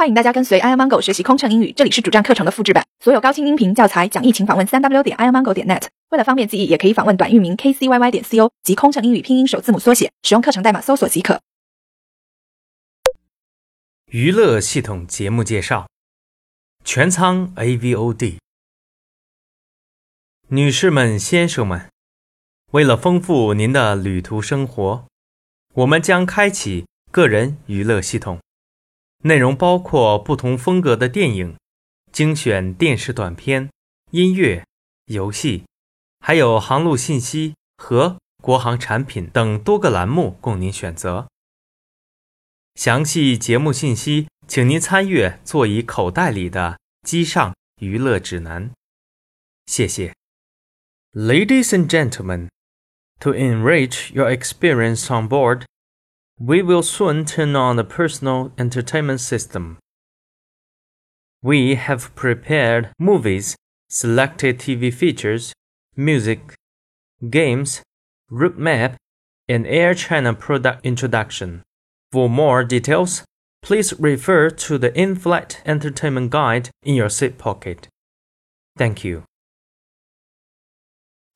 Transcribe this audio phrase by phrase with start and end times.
[0.00, 5.88] 欢迎大家跟随 iAmongo 学习空乘英语，这里是主站课程的复制版，所有高清音频教材讲义，请访问三 w 点 iAmongo 点 net。
[6.08, 11.42] 为了方便记忆，也可以访问短域名 kcyy 点 co 及空乘英语拼音首字母缩写，使用课程代码搜索即可。
[14.06, 15.86] 娱乐系统节目介绍：
[16.82, 18.38] 全舱 AVOD。
[20.48, 21.90] 女士们、先生们，
[22.70, 25.04] 为了丰富您的旅途生活，
[25.74, 28.38] 我们将开启个人娱乐系统。
[29.22, 31.56] 内容包括不同风格的电影、
[32.10, 33.70] 精选电视短片、
[34.12, 34.64] 音乐、
[35.06, 35.64] 游戏，
[36.20, 41.28] 还有航路信息和国航产品等多个栏目供您选择。
[42.76, 48.70] 详细节目信息，请您参阅座椅口袋里的机上娱乐指南。
[49.66, 50.14] 谢谢。
[51.12, 52.48] Ladies and gentlemen,
[53.18, 55.64] to enrich your experience on board.
[56.39, 59.77] We will soon turn on the personal entertainment system.
[61.41, 63.55] We have prepared movies,
[63.89, 65.53] selected TV features,
[65.95, 66.55] music,
[67.29, 67.81] games,
[68.29, 68.97] route map,
[69.47, 71.63] and Air China product introduction.
[72.11, 73.23] For more details,
[73.61, 77.87] please refer to the in-flight entertainment guide in your seat pocket.
[78.77, 79.23] Thank you.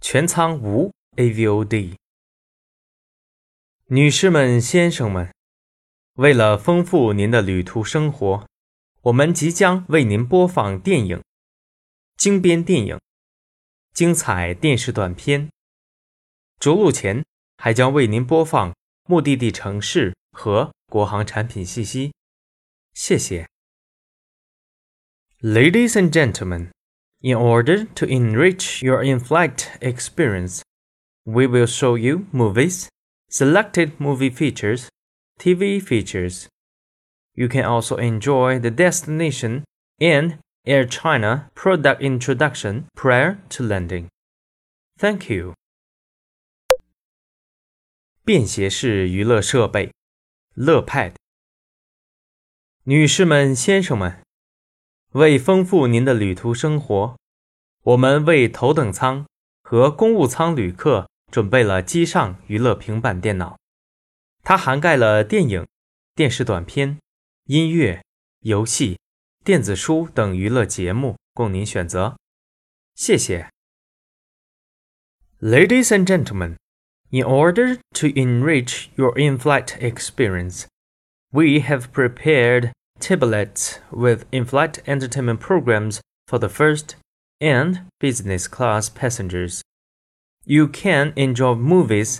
[0.00, 1.96] 全舱无 AVOD。
[3.93, 5.33] 女士们、先生们，
[6.13, 8.47] 为了丰富您的旅途生活，
[9.01, 11.21] 我们即将为您播放电影、
[12.15, 12.97] 精编电影、
[13.93, 15.49] 精彩电视短片。
[16.57, 17.25] 着陆前
[17.57, 18.73] 还将为您播放
[19.09, 22.13] 目的地城市和国航产品信息。
[22.93, 23.45] 谢谢。
[25.41, 26.69] Ladies and gentlemen,
[27.19, 30.61] in order to enrich your in-flight experience,
[31.25, 32.87] we will show you movies.
[33.30, 34.88] selected movie features,
[35.38, 36.46] TV features.
[37.34, 39.64] You can also enjoy the destination
[39.98, 44.08] and Air China product introduction prior to landing.
[44.98, 45.54] Thank you.
[48.24, 49.92] 便携式娱乐设备，
[50.54, 51.14] 乐 Pad。
[52.84, 54.20] 女士们、先生们，
[55.12, 57.16] 为丰富您的旅途生活，
[57.82, 59.26] 我们为头等舱
[59.62, 63.58] 和公务舱旅客 准备了机上娱乐平板电脑，
[64.42, 65.66] 它涵盖了电影、
[66.14, 66.98] 电视短片、
[67.44, 68.02] 音乐、
[68.40, 68.98] 游戏、
[69.44, 72.16] 电子书等娱乐节目，供您选择。
[72.94, 73.50] 谢谢。
[75.40, 76.56] Ladies and gentlemen,
[77.10, 80.64] in order to enrich your in-flight experience,
[81.30, 86.96] we have prepared tablets with in-flight entertainment programs for the first
[87.40, 89.60] and business class passengers.
[90.45, 92.19] You can enjoy movies,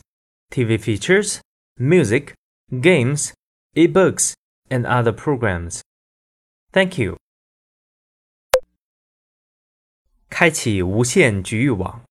[0.52, 1.40] TV features,
[1.80, 2.34] music,
[2.70, 3.34] games,
[3.76, 4.34] ebooks,
[4.70, 5.82] and other programs.
[6.72, 7.18] Thank you.
[10.30, 12.04] 开启无线局域网。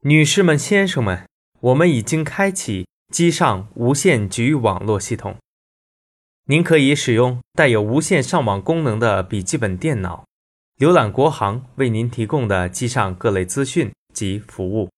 [0.00, 1.26] 女士们、先生们，
[1.60, 5.36] 我们已经开启机上无线局域网络系统。
[6.46, 10.24] 您可以使用带有无线上网功能的笔记本电脑，
[10.78, 13.92] 浏览国航为您提供的机上各类资讯。
[14.20, 14.90] 及服务。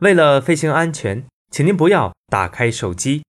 [0.00, 3.24] 为了飞行安全，请您不要打开手机。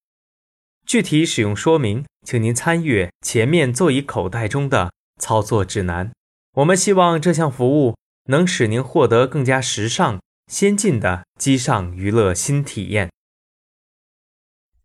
[0.85, 4.91] 具体使用说明，请您参阅前面座椅口袋中的
[5.22, 6.12] 操作指南。
[6.56, 10.22] 我们希望这项服务能使您获得更加时尚、
[10.52, 13.09] 先进的机上娱乐新体验。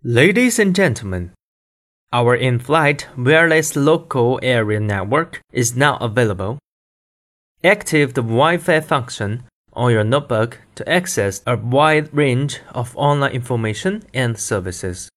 [0.04, 1.30] Ladies and gentlemen,
[2.10, 6.58] our in-flight wireless local area network is now available.
[7.62, 9.42] Active the Wi-Fi function
[9.74, 15.10] on your notebook to access a wide range of online information and services.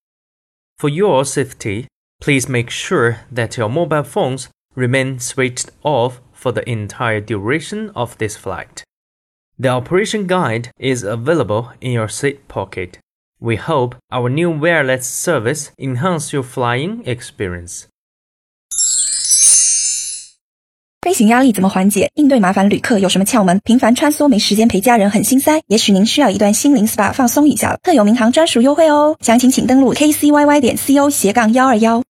[0.77, 1.87] For your safety,
[2.19, 8.17] please make sure that your mobile phones remain switched off for the entire duration of
[8.17, 8.83] this flight.
[9.57, 12.99] The operation guide is available in your seat pocket.
[13.39, 17.87] We hope our new wireless service enhance your flying experience.
[21.03, 22.09] 飞行压力怎么缓解？
[22.15, 23.59] 应对麻烦旅客有什么窍门？
[23.65, 27.79] 频繁穿梭没时间陪家人很心塞，也许您需要一段心灵 SPA 放松一下了。
[27.83, 32.01] 特有民航专属优惠哦，详情请登录 kcyy 点 co 斜杠幺二幺。